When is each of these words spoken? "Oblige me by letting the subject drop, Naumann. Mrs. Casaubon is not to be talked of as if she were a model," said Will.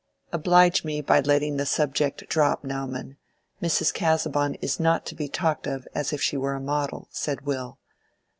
"Oblige 0.33 0.83
me 0.83 0.99
by 0.99 1.19
letting 1.19 1.57
the 1.57 1.65
subject 1.67 2.27
drop, 2.27 2.63
Naumann. 2.63 3.17
Mrs. 3.61 3.93
Casaubon 3.93 4.55
is 4.55 4.79
not 4.79 5.05
to 5.05 5.13
be 5.13 5.27
talked 5.27 5.67
of 5.67 5.87
as 5.93 6.11
if 6.11 6.19
she 6.23 6.37
were 6.37 6.55
a 6.55 6.59
model," 6.59 7.07
said 7.11 7.41
Will. 7.41 7.77